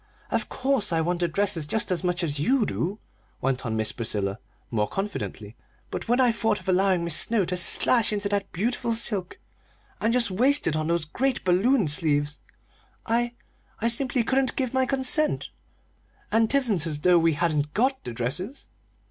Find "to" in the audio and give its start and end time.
7.45-7.55